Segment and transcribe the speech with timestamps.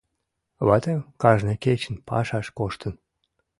[0.67, 2.93] Ватем кажне кечын пашаш коштын.